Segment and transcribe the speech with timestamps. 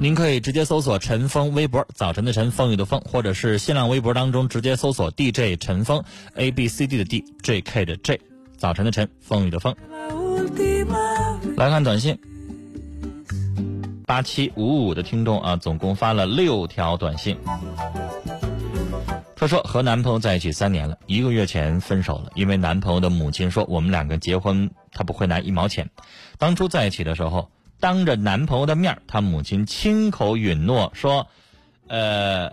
[0.00, 6.02] 您可以直接搜索陈峰微博，早晨的晨，风雨的风，或者是新浪微博当中直接搜索 DJ 陈峰
[6.34, 8.20] ，A B C D 的 D，J K 的 J，
[8.56, 9.74] 早晨的晨，风雨的风。
[11.56, 12.18] 来看短信，
[14.04, 17.36] 八七五五的听众啊，总共发了六条短信。
[19.36, 25.88] 他说和男朋友在一起三年了，一个月前分手了，因为男朋友的母亲说我们两个结婚他不会拿一毛钱。
[26.38, 27.48] 当初在一起的时候。
[27.82, 31.26] 当着男朋友的面，他母亲亲口允诺说
[31.88, 32.48] ：“呃，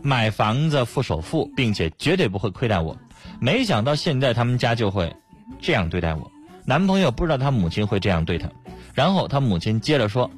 [0.00, 2.96] 买房子付首付，并且绝对不会亏待我。”
[3.38, 5.14] 没想到现在他们家就会
[5.60, 6.32] 这样对待我。
[6.64, 8.48] 男朋友不知道他母亲会这样对他，
[8.94, 10.30] 然后他母亲接着说：“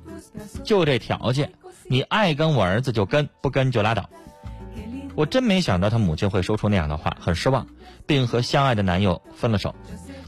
[0.65, 1.53] 就这条件，
[1.87, 4.11] 你爱跟我儿子就跟，不跟就拉倒。”
[5.15, 7.65] 我真没想到他母亲会说出那样的话，很失望，
[8.05, 9.73] 并和相爱的男友分了手。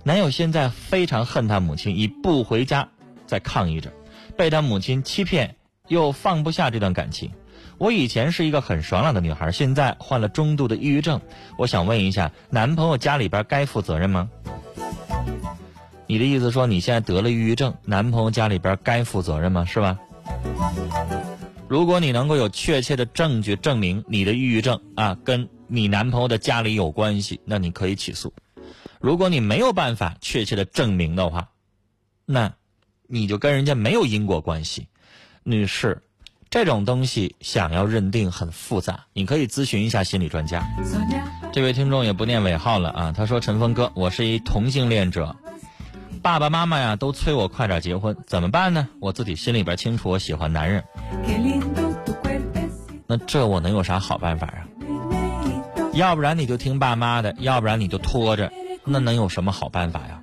[0.05, 2.89] 男友现在非常恨他母亲，以不回家
[3.25, 3.93] 在抗议着，
[4.37, 5.55] 被他母亲欺骗，
[5.87, 7.31] 又放不下这段感情。
[7.79, 11.21] 我以前是一个很爽朗的女孩，现在患了中度的抑郁症。
[11.57, 14.29] 我想问一下，男朋友家里边该负责任吗？
[16.09, 19.65] 你的意思说你现在得了抑郁症，男朋友家里边该负责任吗？
[19.65, 19.99] 是吧？
[21.69, 28.33] 如果你能够有确切的证据证明你的抑郁症啊跟你男朋友的家里有关系，那你可以起诉。
[29.03, 31.49] 如果你没有办法确切的证明的话，
[32.25, 32.53] 那
[33.09, 34.87] 你就跟人家没有因果关系，
[35.43, 36.03] 女士，
[36.49, 40.65] 这种东西想要认定很复杂，你可以咨询一下心理专家。
[41.53, 45.35] 这位听众也不念尾号了啊，他说：“陈峰哥，我是一同性恋者，
[46.23, 48.89] 爸爸妈妈呀都催我快点结婚，怎么办呢？
[49.01, 50.85] 我自己心里边清楚，我喜欢男人。
[53.09, 54.63] 那这我能有啥好办法啊？
[55.93, 58.51] 要不然你就听爸妈的，要不然你就拖着。”
[58.85, 60.21] 那能有什么好办法呀？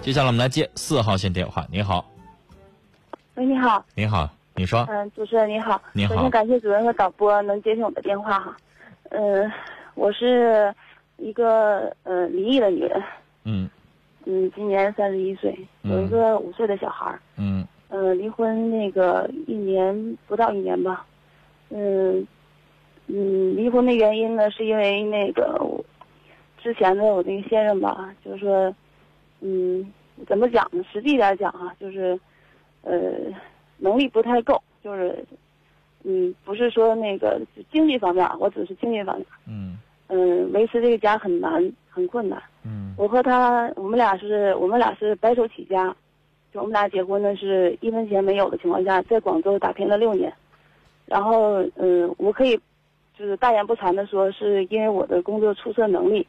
[0.00, 1.66] 接下来我们来接四号线电话。
[1.70, 2.04] 你好，
[3.34, 8.56] 喂，你好，你好，你说，嗯，主持人你好，你好，首先感谢主任和导播能接听我的电话哈。
[9.10, 9.50] 嗯，
[9.94, 10.74] 我是
[11.18, 13.02] 一个呃离异的女人，
[13.44, 13.70] 嗯，
[14.24, 17.66] 嗯，今年三十一岁，有一个五岁的小孩嗯。
[18.02, 21.06] 呃，离婚那个一年不到一年吧，
[21.70, 22.26] 嗯，
[23.06, 25.56] 嗯，离婚的原因呢，是因为那个
[26.60, 28.74] 之前的我那个先生吧，就是说，
[29.40, 29.88] 嗯，
[30.26, 30.84] 怎么讲呢？
[30.92, 32.18] 实际点讲啊，就是，
[32.82, 33.12] 呃，
[33.78, 35.24] 能力不太够，就是，
[36.02, 45.94] 嗯，不是说那个经济方面，我只是经济方面，嗯，嗯，维持这个家很难，很困难，嗯，我和他，我们俩是，我们俩是白手起家。
[46.52, 50.30] 就我们俩结婚呢，是一分钱没有的情况下，在广州打拼了六年，
[51.06, 52.54] 然后，嗯，我可以，
[53.18, 56.26] 就是大言不惭的说，是因为我的工作出色能力，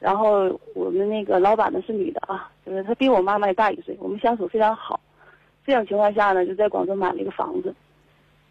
[0.00, 4.98] 然后我们那个老板呢是女的啊，就是她比我妈妈也大一岁，我们相处非常好，
[5.64, 7.72] 这种情况下呢，就在广州买了一个房子，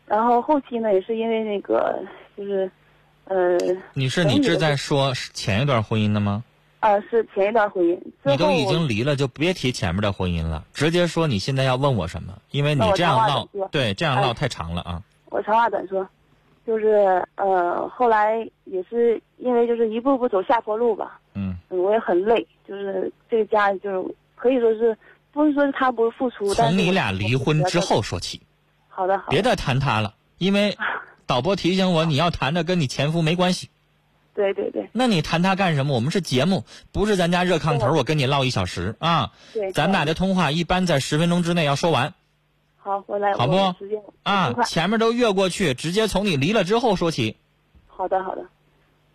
[0.06, 2.02] 然后后期呢，也是因为那个，
[2.38, 2.72] 就是，
[3.26, 3.58] 呃，
[3.94, 6.44] 你是你这在说前一段婚姻的吗？
[6.80, 8.00] 啊，是前一段婚姻。
[8.24, 12.34] 你都已经离了，就别提前面的婚姻了，直接说你现在要问我什么？
[12.52, 15.02] 因为你这样唠，对，这样唠太长了啊。
[15.26, 16.08] 我长话短说，
[16.66, 21.20] 就是呃，后来也是因为就是一步步走下坡路吧。
[21.34, 21.58] 嗯。
[21.70, 24.98] 我也很累，就是这个家就是可以说是
[25.32, 26.54] 不是说是他不是付出。
[26.54, 28.42] 从你俩离婚之后说起。
[28.88, 29.26] 好的好。
[29.30, 30.76] 别再谈他了，因为
[31.28, 33.70] 导播提醒我，你要谈的跟你前夫没关系。
[34.40, 35.94] 对对对，那你谈他干什么？
[35.94, 36.64] 我们是节目，
[36.94, 37.94] 不是咱家热炕头。
[37.94, 39.34] 我跟你唠一小时啊。
[39.54, 39.70] 对。
[39.74, 42.14] 咱俩的通话一般在十分钟之内要说完。
[42.78, 43.34] 好，我来。
[43.34, 43.58] 好不？
[44.24, 47.36] 啊，前面都越过去，直接从你离了之后说起。
[47.86, 48.46] 好的好的，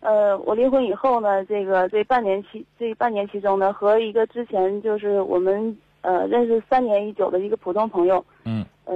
[0.01, 8.23] 呃，我离婚以后呢，这个这半年期这半年其中呢，和一个之前就是我们呃认识三年已久的一个普通朋友。
[8.43, 8.63] 嗯。
[8.85, 8.95] 呃，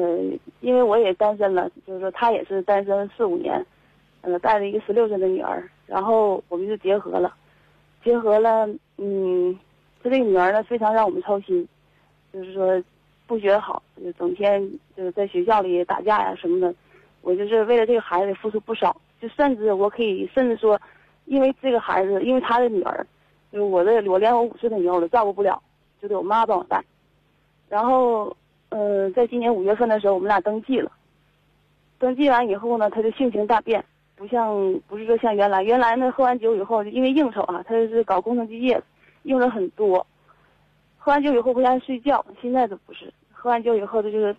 [0.62, 3.66] 因为我也单身了，就是说他也是单身四五年。
[4.22, 7.34] 嗯，带着一个十六岁的女儿，然后我们就结合了，
[8.04, 8.68] 结合了，
[8.98, 9.58] 嗯，
[10.04, 11.68] 他这个女儿呢非常让我们操心，
[12.34, 12.84] 就是说
[13.26, 14.62] 不学好，就整天
[14.96, 16.76] 就是在学校里打架呀什么的，
[17.22, 20.80] 我就是为了这个孩子付出不少，就甚至我可以甚至说，
[21.26, 23.08] 因为这个孩子，因为他的女儿，
[23.54, 25.62] 就是我的我连我五岁的女儿我都照顾不了，
[26.02, 26.84] 就得我妈帮我带，
[27.70, 28.36] 然后，
[28.68, 30.92] 呃，在今年五月份的时候，我们俩登记了，
[31.98, 33.82] 登记完以后呢，他就性情大变。
[34.20, 34.54] 不像，
[34.86, 38.84] 不是说像原来，原来呢，喝完酒以后，因为应酬啊，他就是搞工程机械的，
[39.24, 40.06] 应酬很多。
[40.98, 43.14] 喝完酒以后回家睡觉，现在都不是。
[43.32, 44.36] 喝完酒以后，他就是，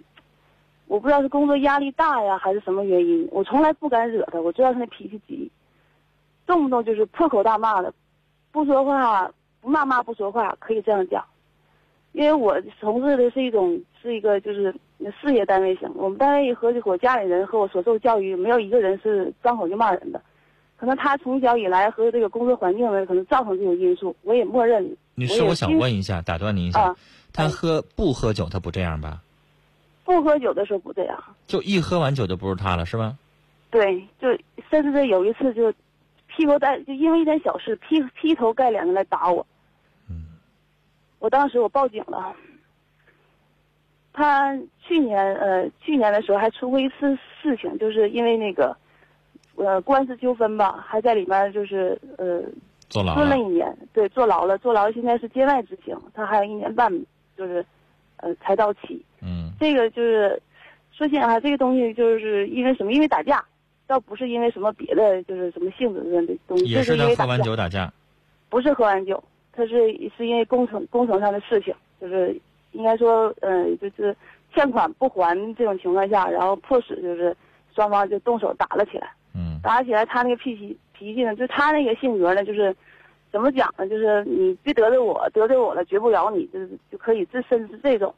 [0.86, 4.38] 我不知道是工作压力大呀，还是什么原因，我从来不敢惹他。
[4.38, 5.50] 我知道他那脾气急，
[6.44, 7.90] 动不动就是破口大骂的，
[8.52, 9.32] 不说话
[9.62, 11.24] 不骂骂不说话，可以这样讲。
[12.12, 14.74] 因为我从事的是一种是一个就是。
[15.22, 20.20] 事业单位型，我们单位和我家里人和我所受教育，没有一个人是张口就骂人的。
[20.76, 24.94] 可能他从小以来和这个工作环境呢，可能造成这种因素，我也默认。
[25.14, 26.94] 女士，我想问一下，打断您一下，
[27.32, 29.22] 他喝不喝酒，他不这样吧？
[30.04, 31.18] 不喝酒的时候不这样。
[31.46, 33.16] 就一喝完酒就不是他了，是吧？
[33.70, 34.28] 对，就
[34.70, 35.72] 甚至有一次就
[36.26, 39.46] 劈头盖，就因为一点小事劈劈头盖脸的来打我。
[41.20, 41.22] 嗯。
[41.22, 42.34] 我当时我报警了。
[44.12, 48.76] 他去年呃，去年的时候还出过一次事情，就是因为那个，
[49.54, 52.42] 呃，官司纠纷吧，还在里面就是呃，
[52.88, 56.92] 坐牢蹲了一年，对，坐牢了，坐牢现在是监外执行，他还有一年半，
[57.36, 57.64] 就是，
[58.16, 59.00] 呃，才到期。
[59.22, 59.52] 嗯。
[59.60, 60.42] 这个就是，
[60.90, 62.92] 说起来这个东西就是因为什么？
[62.92, 63.42] 因为打架，
[63.86, 66.64] 倒不是因为什么别的，就是什么性质的东西。
[66.64, 67.90] 也是因为喝完酒打架。
[68.48, 69.22] 不是喝完酒，
[69.60, 72.40] 他是是因为工程工程上的事情，就是。
[72.72, 74.16] 应该说，嗯，就是
[74.54, 77.36] 欠款不还这种情况下，然后迫使就是
[77.74, 79.10] 双方就动手打了起来。
[79.34, 82.72] 嗯，打起来，他那个脾气脾气呢，就他那个性格呢，就是
[83.32, 83.88] 怎么讲呢？
[83.88, 88.14] 就是你别得罪我，得罪我了绝不饶你，就是就可以自身是这种。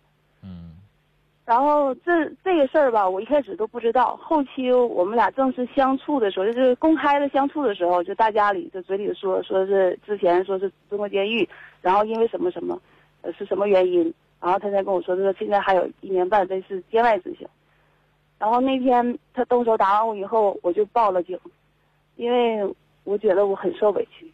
[1.44, 11.48] 然后这这个事儿吧，我一开始都不知道，后期我们俩正式相处的时候，就是公开的相处的时候，就大家里就嘴里说说是之前说是中国监狱，
[11.80, 12.80] 然后因为什么什么，
[13.22, 14.14] 呃，是什么原因？
[14.40, 17.46] 然后他才跟我说，他说现在还有一年半，这是监外执行。
[18.38, 21.38] 然后那天他动手打完我以后，我就报了警，
[22.16, 24.30] 因为我觉得我很受委屈。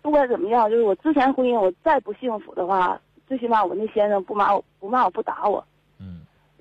[0.00, 5.64] 不管怎么样，就是我之前婚姻我再不幸福的话，最起码我那先生不骂我，不骂我不打我。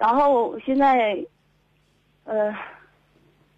[0.02, 1.24] 然后现在，
[2.24, 2.52] 呃，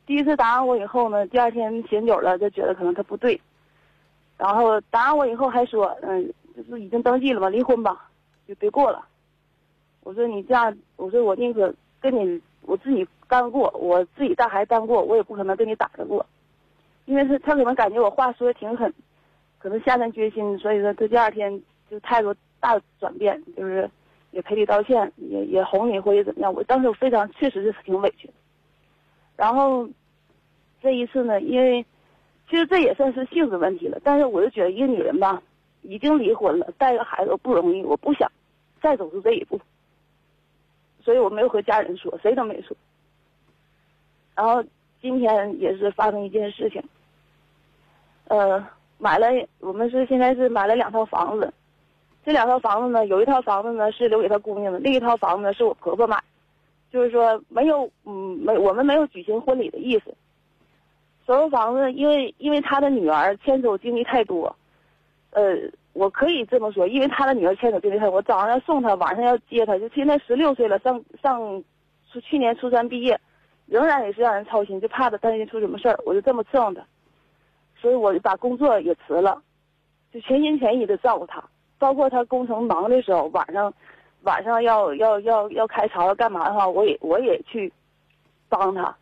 [0.05, 3.39] 第一次打完我以后呢，第二天醒酒了，就觉得可能他不对。
[4.37, 8.09] 然后打完我以后还说，嗯，就是已经登记了嘛，离婚吧，
[8.45, 9.05] 就别过了。
[10.01, 16.25] 我说你这样，我说我宁可跟你我自己干过，我自己带孩子干过，我也不可能跟你打得过，
[17.05, 18.93] 因为是他可能感觉我话说的挺狠，
[19.59, 23.89] 可能下定决心，所以说他第二天就态度大转变，就是
[24.33, 26.53] 也赔礼道歉，也也哄你或者怎么样。
[26.53, 28.33] 我当时我非常确实是挺委屈的。
[29.37, 29.87] 然后
[30.81, 31.85] 这一次呢，因为
[32.49, 35.41] 其实这也算是性子问题了，但是我就觉得一个女人吧，
[35.83, 38.29] 已经离婚了，带个孩子不容易，我不想
[38.81, 39.59] 再走出这一步。
[41.03, 42.75] 所以我没有和家人说，谁都没说。
[44.35, 44.63] 然后
[44.99, 46.81] 今天也是发生一件事情，
[48.29, 48.65] 呃，
[48.97, 49.27] 买了
[49.59, 51.53] 我们是现在是买了两套房子，
[52.25, 56.21] 这两套房子呢，有一套房子呢是留给他姑娘的，另一套房子呢是我婆婆买，
[56.91, 60.13] 就是说没有嗯没我们没有举行婚礼的意思。
[61.25, 64.55] 所有房子因为因为他的女儿牵走经历太多，
[65.31, 65.57] 呃。
[65.93, 68.09] 我可以这么说，因为他的女儿牵手最厉害。
[68.09, 71.63] 我早上要送他，晚上要接他，就现在十六岁了，上上，
[72.23, 73.21] 去年初三毕业，
[73.67, 76.83] 仍然也是让人操心，就怕他担心出什么事儿，我就这么伺候他，
[77.79, 79.39] 所以我就把工作也辞了，
[80.11, 81.43] 就全心全意的照顾他。
[81.83, 83.73] 包括他工程忙的时候，晚上，
[84.21, 87.69] 晚上要要要要开槽干嘛的话，我也我也去
[88.47, 88.95] 帮他，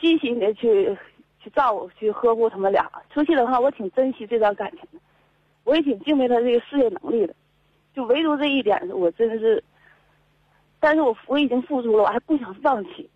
[0.00, 0.98] 细心的去
[1.38, 2.90] 去照顾去呵护他们俩。
[3.10, 4.98] 出去的话，我挺珍惜这段感情的。
[5.62, 7.36] 我也挺敬佩他这个事业能力的，
[7.94, 9.62] 就唯独这一点，我真的是，
[10.80, 13.08] 但是我我已经付出了，我还不想放弃，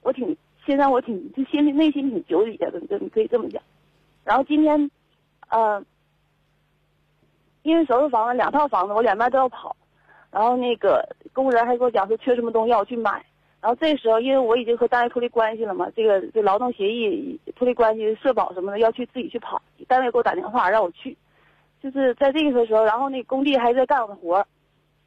[0.00, 3.62] 我挺现在我挺就心里内心挺纠结的，就你可以这么讲。
[4.24, 4.90] 然后今天，
[5.50, 5.84] 呃，
[7.64, 9.74] 因为收拾房子两套房子，我两边都要跑，
[10.30, 11.02] 然后那个
[11.32, 13.24] 工人还给我讲说缺什么东西要我去买，
[13.60, 21.16] 然后这时候因为我已经和单位脱离关系了嘛，这个这劳动协议脱离关系，社保什么的要去自己去跑，单位给我打电话让我去。
[21.82, 24.46] 就是在这个时候，然后那工地还在干活，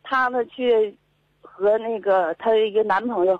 [0.01, 0.97] 她呢去
[1.41, 3.39] 和那个她的一个男朋友，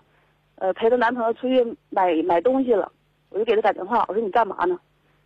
[0.56, 2.92] 呃，陪她男朋友出去买买东西了，
[3.30, 4.80] 我就给他打电话，我说你干嘛呢？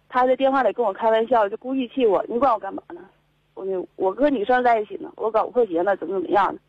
[0.07, 3.00] 他在电话里跟我开玩笑，就故意气我，你管我干嘛呢？
[3.63, 6.59] 我我跟女生在一起呢，我搞五块钱了，怎么怎么样的？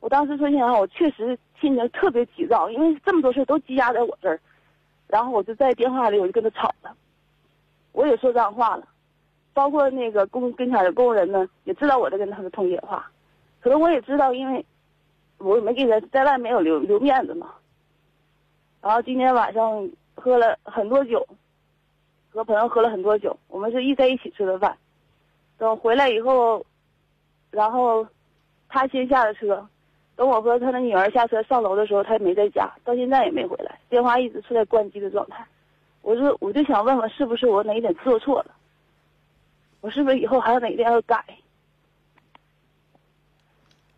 [0.00, 4.40] 我当时说心里话，我确实心情特别急躁，因为这么多事都积压在我这儿，
[5.06, 6.94] 然后我就在电话里我就跟他吵了，
[7.92, 8.86] 我也说脏话了，
[9.52, 13.10] 包括那个工跟前的工人呢，也知道我在跟他们通电话，
[13.60, 14.64] 可能我也知道，因为
[15.38, 17.54] 我没给他在外面有留留面子嘛。
[18.80, 21.26] 然后今天晚上喝了很多酒。
[22.30, 24.76] 和朋友喝了很多酒，我们是一在一起吃的饭。
[25.56, 26.64] 等回来以后，
[27.50, 28.06] 然后
[28.68, 29.66] 他先下的车，
[30.16, 35.46] 等我和他的女儿下车上楼的时候，他也没在家，到现在也没回来，电话一直处在关机的状态。
[36.02, 38.54] 我说，我就想问问，是不是我哪一点做错了？
[39.80, 41.24] 我是不是以后还有哪一点要改？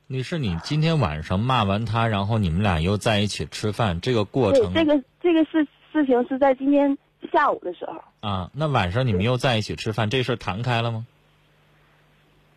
[0.07, 6.97] 女士，你今天晚上骂完他，然后你们俩又在一起吃饭，这个过程，这个这个事事情是在今天。
[7.33, 11.07] 下午的时候啊，那晚上你们又在一起吃饭，这事儿谈开了吗？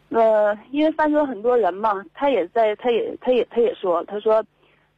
[0.10, 4.44] 呃，因为饭桌很多人嘛，他也在，他也，他也，他也说，他说，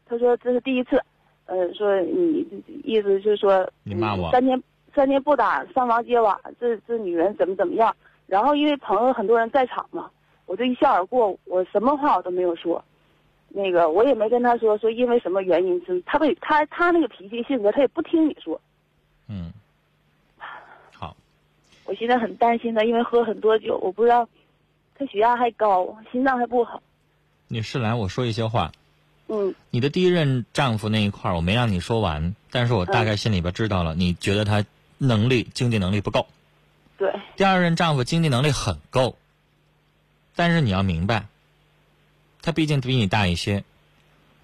[0.05, 1.01] 他说这是第一次，
[1.45, 2.47] 呃，说你
[2.83, 4.61] 意思就是说你骂我三天
[4.95, 7.95] 三天不打上房揭瓦，这这女人怎么怎么样？
[8.27, 10.09] 然后因为朋友很多人在场嘛，
[10.45, 12.81] 我就一笑而过，我什么话我都没有说，
[13.49, 18.59] 那个我也没跟他说说因为什么原因，他不他他那个脾气性格，他也不听你说，
[19.27, 19.51] 嗯。
[20.93, 21.13] 好
[21.85, 24.27] 我现在很担心他，因为喝很多酒，我不知道
[25.01, 26.83] 他血压还高，心脏还不好。
[27.47, 28.71] 女士，来，我说一些话。
[29.29, 29.55] 嗯。
[29.71, 34.63] 你的第一任丈夫那一块儿，我没让你说完，但是我大概心里边知道了，你觉得他
[34.99, 36.27] 能力、经济能力不够。
[36.99, 37.11] 对。
[37.35, 39.17] 第二任丈夫经济能力很够，
[40.35, 41.25] 但是你要明白，
[42.43, 43.63] 他毕竟比你大一些，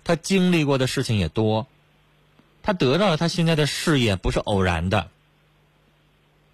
[0.03, 1.67] 他经历过的事情也多，
[2.63, 5.07] 他得到了他现在的事业不是偶然的，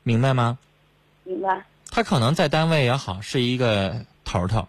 [0.03, 0.60] 明白吗？
[1.24, 1.63] 明白。
[1.95, 4.67] 他可能在单位也好，是一个头头。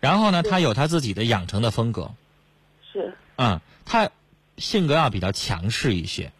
[0.00, 2.12] 然后呢，他有他自己的养成的风格。
[2.92, 3.16] 是。
[3.36, 4.10] 嗯，他
[4.58, 6.32] 性格要比较强势一些。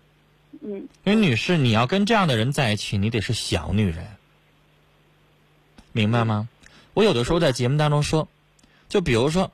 [0.63, 0.89] 嗯。
[1.05, 4.05] 因为女士，你要跟这样的人在一起，你得是小女人，
[5.93, 6.49] 明白吗？
[6.93, 8.27] 我有的时候在节目当中说，
[8.89, 9.53] 就比如说，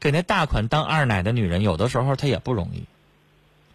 [0.00, 2.86] 给那大款当二奶的女人，有的时候她也不容易。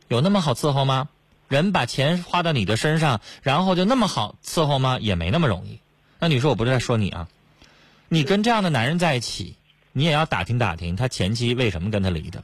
[0.09, 1.07] 有那么好伺候吗？
[1.49, 4.99] 人把钱花到你的身上，然后就那么好伺候吗？
[5.01, 5.79] 也没那么容易。
[6.19, 7.27] 那你说我不是在说你啊？
[8.07, 9.55] 你跟这样的男人在一起，
[9.91, 12.43] 你也要打听打听他前妻为什么跟他离的，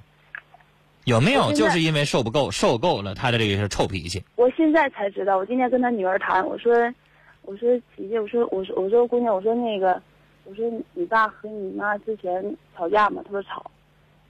[1.03, 4.23] 有没有就是因为受不够受够了他的这个臭脾气？
[4.35, 6.73] 我现在才知道，我今天跟他女儿谈，我说，
[7.43, 10.01] 我说琪琪，我说我说我说姑娘，我说那个，
[10.45, 13.21] 我说你爸和你妈之前吵架吗？
[13.23, 13.69] 他说吵。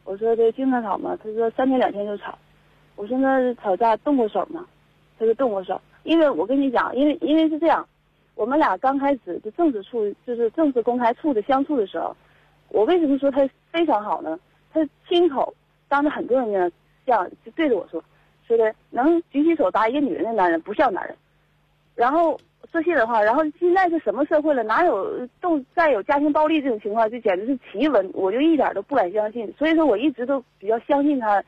[0.03, 1.17] 我说这经常吵吗？
[1.23, 2.37] 他说三天两天就吵。
[2.95, 4.65] 我说那吵架动过手吗？
[5.17, 7.87] 他说动过手，因为我跟你讲，因为因为是这样，
[8.35, 12.15] 我们俩刚开始就正式处，就是正式公开处的相处的时候，
[12.69, 14.37] 我为什么说他非常好呢？
[14.73, 15.53] 他亲口
[15.87, 16.71] 当着很多人面
[17.05, 18.03] 这样就对着我说，
[18.45, 21.15] 说的能举起手打一个女人的男人不像男人。
[21.95, 22.37] 然后
[22.69, 29.53] 说心里话，然后现在是什么社会了，哪有动再有家庭暴力这种情况，就简直是奇闻，我就一点都不敢相信。
[29.57, 31.41] 所以说我一直都比较相信他。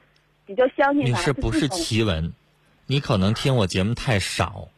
[0.48, 1.10] 比较相信他。
[1.10, 2.34] 你是不是奇闻？
[2.88, 4.70] 你可能听我节目太少。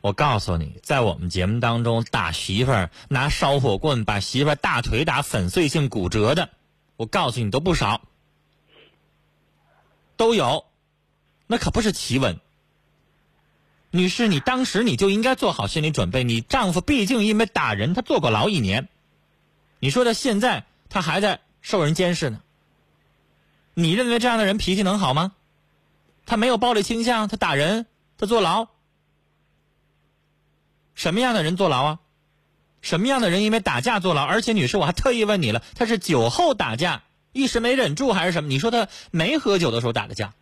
[0.00, 6.50] 我告诉你，在我们节目当中，打媳妇儿拿烧火棍把媳妇儿大腿打粉碎性骨折的，
[6.96, 8.00] 我告诉你都不少，
[10.16, 10.64] 都有。
[11.46, 12.38] 那可不是奇闻。
[13.90, 16.22] 女士，你当时你就应该做好心理准备。
[16.22, 18.88] 你丈夫毕竟因为打人，他坐过牢一年。
[19.80, 22.40] 你说他现在他还在受人监视呢。
[23.80, 25.34] 你认为这样的人脾气能好吗？
[26.26, 27.86] 他没有暴力倾向，他打人，
[28.18, 28.66] 他坐牢。
[30.96, 32.00] 什么样的人坐牢啊？
[32.82, 34.24] 什么样的人因为打架坐牢？
[34.24, 38.48] 而且女士，我还特意问你了，他是酒后打架，一时没忍住还是什么？
[38.48, 40.34] 你说他没喝酒的时候打的架，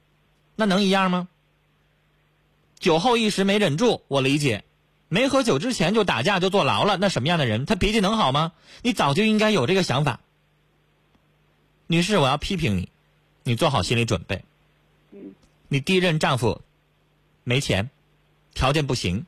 [0.54, 1.28] 那能一样吗？
[2.78, 4.62] 酒后一时没忍住，我理解；
[5.08, 8.52] 没喝酒之前就打架就坐牢了，那什么样的人他脾气能好吗？
[8.80, 10.20] 你早就应该有这个想法。
[11.86, 12.88] 女士，我要批评你。
[13.46, 14.42] 你做好心理准备。
[15.12, 15.32] 嗯。
[15.68, 16.62] 你第一任丈夫
[17.44, 17.90] 没钱，
[18.54, 19.24] 条件不行。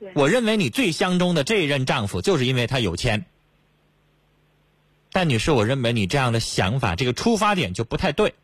[0.00, 0.10] 对。
[0.14, 3.26] 我认为你最相中的这一任丈夫，就是因为他有钱。
[5.10, 8.34] 但女士，我认为你这样的想法，这个出发点就不太对。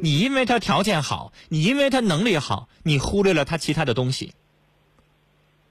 [0.00, 4.32] 你因为他条件好，你因为他能力好，你忽略了他其他的东西。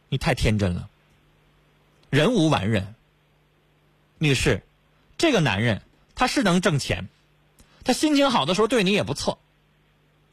[0.09, 0.87] 你太天真了。
[2.11, 2.93] 人无完人。
[4.19, 4.61] 女士，
[5.17, 5.81] 这个男人
[6.13, 7.09] 他是能挣钱。
[7.83, 9.39] 他心情好的时候对你也不错，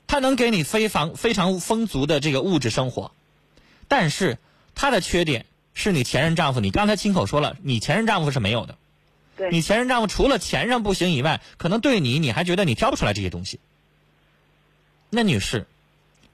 [0.06, 3.12] 他能给你非常非常丰足的这个物质生活，
[3.88, 4.38] 但是
[4.74, 8.76] 他的缺点是你前任丈夫，你刚才亲口说了，你前任丈夫是没有的。
[9.36, 13.60] 对，你前任丈夫除了钱上不行以外，可能对你你还觉得你挑不出来这些东西。
[15.10, 15.66] 那女士，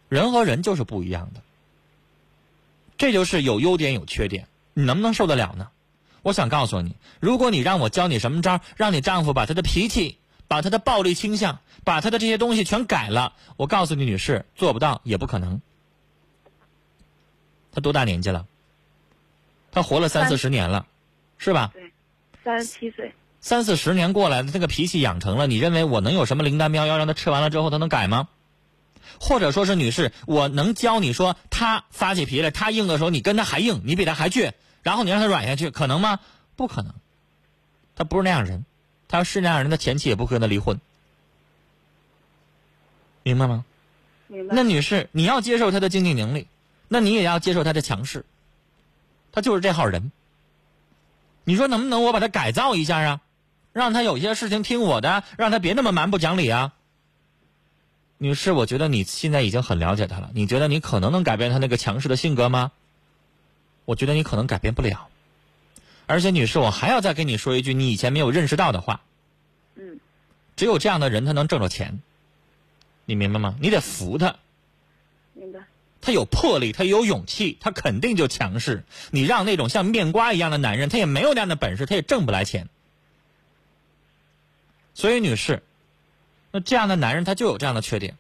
[0.09, 1.43] 人和人就是不一样的，
[2.97, 5.69] 这就是有优点有缺点，你能不能受得了呢？
[6.23, 10.17] 我想告诉你，如果你让我教你什么招，让你丈夫把他的脾气、
[10.49, 15.61] 把他的暴力倾向、把他的这些东西全改了，我告诉你，女士做不到，也不可能。
[17.73, 18.47] 他多大年纪了？
[19.73, 20.87] 他活了三四十年了，
[21.39, 21.71] 是吧？
[21.73, 21.93] 对，
[22.45, 23.13] 三十七岁。
[23.41, 28.29] 三四十年过来了，这个脾气养成了，你认为我能有什么灵丹妙药让他吃完了之后他能改吗？
[29.21, 34.53] 或者说是女士，我能教你说他发起脾气来，他硬的时候，你跟他还硬，你比他还倔。
[34.83, 36.21] 然后你让他软下去，可能吗？
[36.57, 36.95] 不可能，
[37.97, 38.65] 他不是那样人，
[39.09, 40.81] 他要是那样人，他前妻也不会跟他离婚，
[43.23, 43.65] 明白吗？
[44.27, 44.55] 明白。
[44.55, 46.47] 那女士，你要接受他的经济能力，
[46.89, 48.25] 那你也要接受他的强势，
[49.33, 50.11] 他就是这号人。
[51.45, 53.21] 你说能不能我把他改造一下啊？
[53.73, 56.73] 让他有些事情听我的，让他别那么蛮不讲理啊？
[58.19, 62.73] 女士，我觉得你现在已经很了解他了，你觉得你可能能改变他那个强势的性格吗？
[63.85, 65.09] 我觉得你可能改变不了，
[66.07, 69.01] 而且女士，我还要再跟你说一句你以前没有认识到的话。
[69.75, 70.01] 嗯。
[70.57, 72.01] 只有这样的人，他能挣着钱。
[73.07, 73.57] 你明白吗？
[73.61, 74.37] 你得服他。
[75.33, 75.61] 明白。
[76.03, 78.85] 他有魄力，他有勇气，他肯定就强势。
[79.11, 82.69] 你让那种像面瓜一样的男人，他也没有那样的本事，他也挣不来钱。
[84.95, 85.63] 所以，女士，
[86.51, 88.17] 那这样的男人他就有这样的缺点。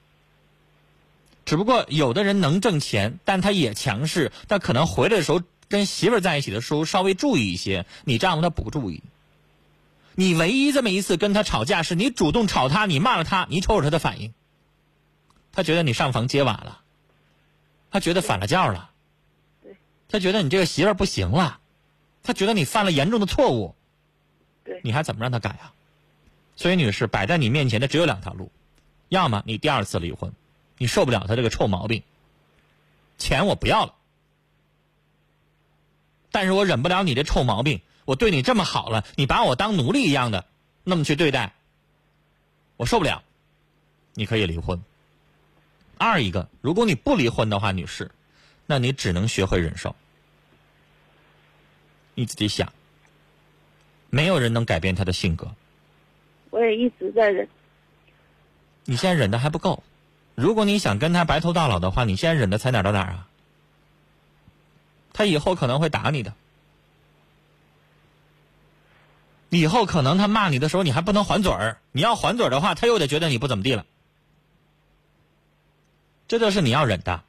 [1.45, 5.43] 只不过有的人能挣钱，但他也强势，但可能回来的时候。
[5.75, 9.03] 跟媳妇儿在一起的时候稍微注意一些，你丈夫他不注意。
[10.15, 14.33] 你唯一这么一次跟他吵架，是你主动吵他，你骂了他，你瞅瞅他的反应。
[15.51, 16.83] 他觉得你上房揭瓦了，
[17.91, 18.93] 他觉得反了教了，
[19.65, 19.75] 对，
[20.07, 21.59] 他觉得你这个媳妇儿不行了，
[22.23, 23.75] 他觉得你犯了严重的错误，
[24.63, 25.75] 对，你还怎么让他改啊？
[26.55, 28.53] 所以，女士摆在你面前的只有两条路：
[29.09, 30.33] 要么你第二次离婚，
[30.79, 32.05] 你受不了他这个臭毛病，
[33.19, 33.95] 钱我不要了。
[36.35, 40.47] 但是我忍不了你这臭毛病，我对你这么好了，你把我当奴隶一样的
[40.83, 41.53] 那么去对待，
[42.77, 43.23] 我受不了。
[44.15, 44.83] 你可以离婚。
[45.97, 48.11] 二一个，如果你不离婚的话，女士，
[48.67, 49.95] 那你只能学会忍受。
[52.17, 52.73] 你自己想，
[54.11, 55.55] 没有人能改变他的性格。
[56.51, 57.49] 我也一直在忍。
[58.87, 59.85] 你现在忍的还不够，
[60.35, 63.29] 如果你想跟他白头到老的话，你现在忍的才哪到哪啊？
[65.15, 66.35] 他以后可能会打你的，
[69.49, 71.79] 以后可能他骂你的时候，你还不能还嘴儿。
[71.93, 73.87] 你要还嘴儿的话，他又得觉得你不怎么地了。
[76.27, 77.23] 这就是你要忍的。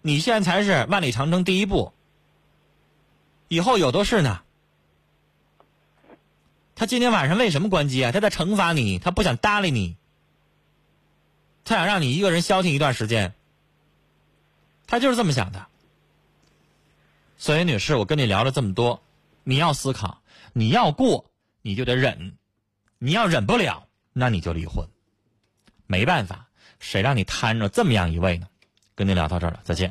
[0.00, 1.92] 你现在才是万里长征第一步，
[3.48, 4.40] 以后有的是呢。
[6.74, 8.10] 他今天晚上为什么关机啊？
[8.10, 9.96] 他在惩罚你，他不想搭理你，
[11.64, 13.34] 他想让你一个人消停一段时间。
[14.86, 15.66] 他就是这么想的。
[17.40, 19.00] 所以，女士，我跟你聊了这么多，
[19.44, 20.18] 你要思考，
[20.52, 21.24] 你要过，
[21.62, 22.32] 你就得忍；
[22.98, 24.86] 你要忍不了，那你就离婚。
[25.86, 26.46] 没办法，
[26.80, 28.46] 谁让你摊着这么样一位呢？
[28.94, 29.90] 跟你聊到这儿了，再见。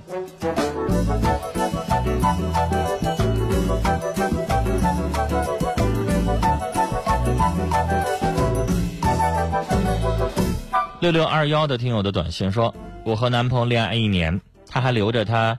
[11.01, 15.57] 六六二幺的听友的短信说：“我和男朋友恋爱一年，他还留着他。”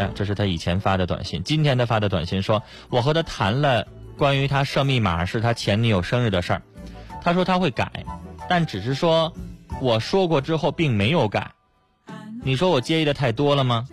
[0.00, 1.42] 哎，这是他以前发的短信。
[1.44, 3.86] 今天他发的短信说：“我和他谈了
[4.16, 6.62] 关于他设密码是他前女友生日的事儿，
[7.20, 8.06] 他说他会改，
[8.48, 9.30] 但只是说
[9.78, 11.52] 我说过之后并没有改。
[12.42, 13.86] 你说我介意的太多了吗？”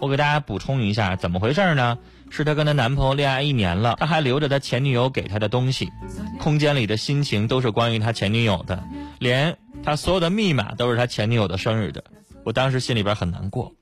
[0.00, 1.98] 我给大家补充一下，怎么回事呢？
[2.30, 5.90] 是她跟她男朋友恋爱一年了，他还留着他前女友给他的东西，
[6.40, 8.82] 空间里的心情都是关于他前女友的，
[9.18, 12.02] 连他所有的密码都是他前女友的生日的。
[12.44, 13.72] 我当时心里边很难过。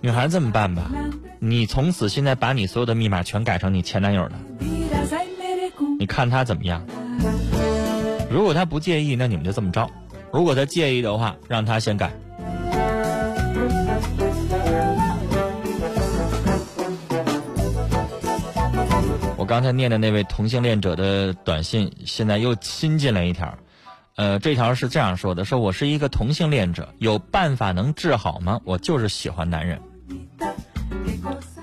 [0.00, 0.90] 女孩这么办吧，
[1.38, 4.34] 你从此现在把你所有的密码全改成你前男友的，
[5.98, 6.84] 你看他怎么样？
[8.28, 9.86] 如果他不介意，那你们就这么着；
[10.32, 12.10] 如果他介意的话，让他先改。
[19.36, 23.54] 我刚才念的那位同性恋者的短信，现在又新进来一条。
[24.16, 28.60] 呃，这条是这样说的：说我是一个同性恋者，有办法能治好吗？
[28.64, 29.80] 我就是喜欢男人。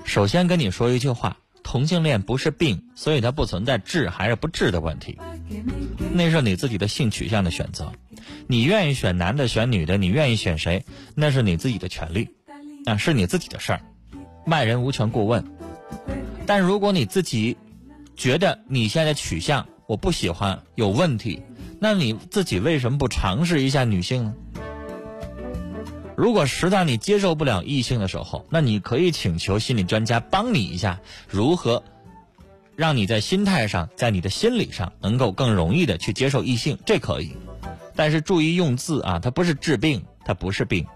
[0.04, 5.16] 首先跟你说一句话，同性恋不是病，所以它不存在治还是不治的问题，
[6.12, 7.92] 那是你自己的性取向的选择。
[8.48, 10.84] 你愿意选男的选女的，你愿意选谁，
[11.14, 12.30] 那是你自己的权利，
[12.84, 13.80] 啊，是你自己的事儿，
[14.46, 15.44] 外人无权过问。
[16.46, 17.56] 但如果你自己
[18.16, 21.40] 觉得你现在取向我不喜欢有问题，
[21.82, 24.34] 那你自己为什么不尝试一下女性呢？
[26.14, 31.82] 如果实在你接受不了异性的时候，那你可以请求心理专家帮你一下，如何
[32.76, 37.34] 让你在心态上、在你的心理上能够更容易的去接受异性，这可以。
[37.96, 40.86] 但是注意用字啊，它不是治病，它不是病。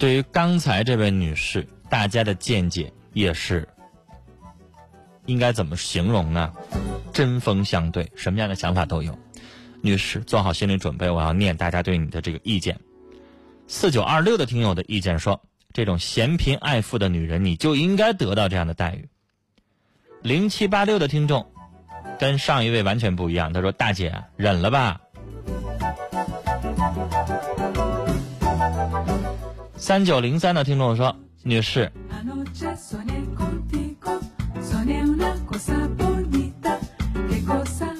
[0.00, 3.66] 对于刚才这位女士，大家的见解也是
[5.24, 6.52] 应该怎么形容呢？
[7.12, 9.18] 针锋相对，什么样的想法都有。
[9.80, 12.78] 女士，做好心理准备，我要念大家对你的这个意见。
[13.66, 15.40] 四九二六的听友的意见说，
[15.72, 19.08] 这种嫌贫爱富的女人，你就应该得到这样的待遇。
[20.22, 21.46] 零七八六的听众
[22.18, 25.00] 跟上一位完全不一样，他说：“大姐，忍了吧。”
[29.76, 31.92] 三九零三的听众说：“女士。”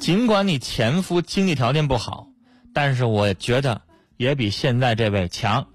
[0.00, 2.28] 尽管你前夫经济条件不好，
[2.72, 3.80] 但是我觉得
[4.16, 5.66] 也比现在这位强。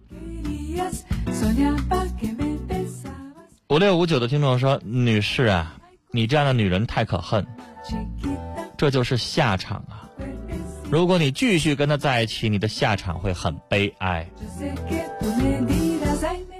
[3.69, 5.77] 五六五九的听众说：“女士啊，
[6.11, 7.45] 你这样的女人太可恨，
[8.77, 10.09] 这就是下场啊！
[10.89, 14.27] 如果你继续跟他在一起，你的下场会很悲哀。”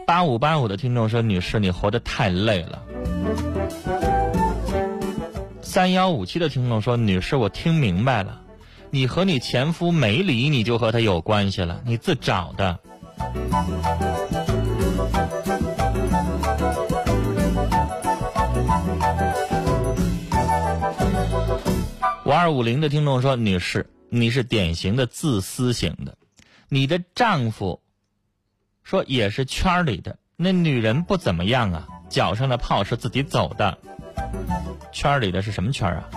[0.10, 2.82] 八五八五的听众说：“女士，你活得太累了。”
[5.62, 8.42] 三幺五七的听众说：“女士，我听明白了，
[8.90, 12.80] 你和你前夫没离，你就和他有关系了，你自找的。”
[22.26, 26.18] 五二五零的听众说：“女士，你是典型的自私型的，
[26.68, 27.80] 你的丈夫
[28.90, 33.78] 说也是圈里的，那女人不怎么样啊，脚上的泡是自己走的。”
[34.92, 36.10] 圈里的是什么圈啊？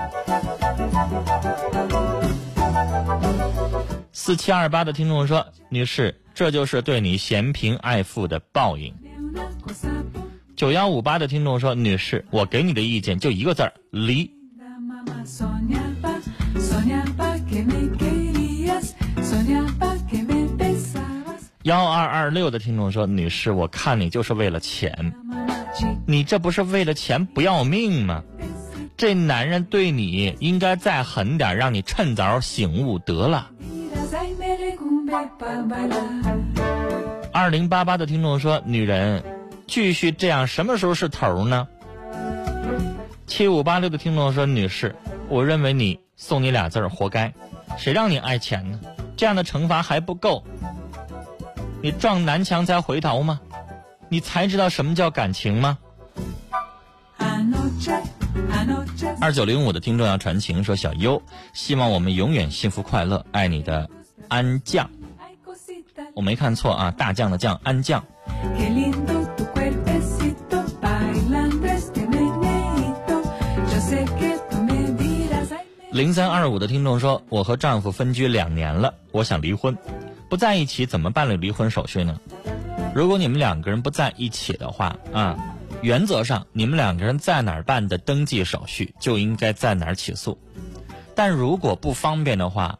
[4.11, 8.94] 四七二八的听众说：“女士，这就是对你嫌贫爱富的报应。”
[10.56, 14.30] 九幺五八的听众说：“女士，我给你的意见就一个字儿，离。”
[21.62, 25.14] 幺二二六的听众说：“女士，我看你就是为了钱，
[26.07, 28.25] 你这不是为了钱不要命吗？”
[28.98, 33.48] 这男人对你应该再狠点，让你趁早醒悟得了。
[37.33, 39.22] 二零八八的听众说：“女人
[39.68, 41.68] 继续这样，什么时候是头呢？”
[43.29, 44.96] 七五八六的听众说：“女士，
[45.29, 47.33] 我认为你送你俩字儿活该，
[47.79, 48.81] 谁让你爱钱呢？
[49.16, 50.44] 这样的惩罚还不够，
[51.83, 53.40] 你撞南墙才回头吗？
[54.09, 55.77] 你才知道什么叫感情吗？”
[59.21, 61.21] 二九零五的听众要传情说：“小优，
[61.53, 63.90] 希望我们永远幸福快乐，爱你的
[64.29, 64.88] 安酱。”
[66.14, 68.05] 我没看错啊，大酱的酱，安酱。
[75.90, 79.77] 零三二五的听众说：“我和丈夫分居两年了，我想离婚，
[80.33, 82.18] 不在一起怎么办理离婚手续呢？
[82.95, 85.37] 如果你们两个人不在一起的话啊。”
[85.83, 90.38] 原则上，你们两个人在哪儿办的登记手续，就应该在哪儿起诉。
[91.14, 92.79] 但如果不方便的话，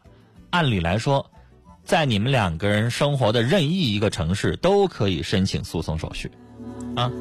[0.49, 1.29] 按理来说，
[1.83, 6.31] 在你们两个人生活的任意一个城市都可以申请诉讼手续，
[6.95, 7.11] 啊，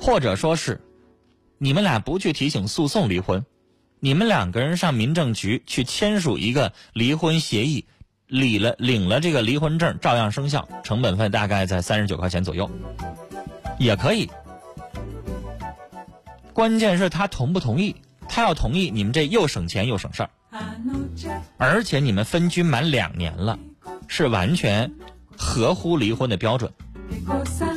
[0.00, 0.80] 或者说是，
[1.58, 3.44] 你们俩不去提醒诉讼离婚，
[3.98, 7.86] 你们两个人上民政局去签署一个离婚协议，
[8.32, 12.70] 领了领了这个离婚证，照样生效，成本费大概在三十九块钱左右，
[13.78, 14.30] 也可以。
[16.54, 17.94] 关键是他同不同意，
[18.30, 20.30] 他要同意，你们这又省钱又省事儿，
[21.58, 23.58] 而且你们分居满两年了，
[24.08, 24.90] 是完全
[25.36, 26.72] 合乎离婚的标准。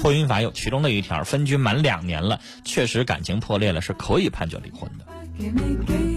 [0.01, 6.14] 婚姻法有其中的一条，分居满两年了，确实感情破裂了，是可以判决离婚的。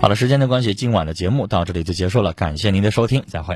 [0.00, 3.54] 好了，时间的关系，今晚的节目到这里就结束了，感谢您的收听，再会。